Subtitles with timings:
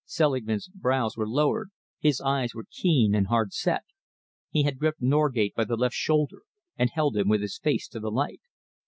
[0.03, 1.69] Selingman's brows were lowered,
[1.99, 3.83] his eyes were keen and hard set.
[4.49, 6.41] He had gripped Norgate by the left shoulder
[6.75, 8.41] and held him with his face to the light.